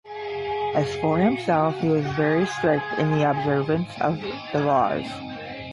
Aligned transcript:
As 0.73 0.95
for 0.95 1.19
himself, 1.19 1.75
he 1.79 1.87
was 1.87 2.03
very 2.15 2.47
strict 2.47 2.91
in 2.97 3.11
the 3.11 3.29
observance 3.29 3.91
of 4.01 4.19
the 4.51 4.59
laws. 4.65 5.05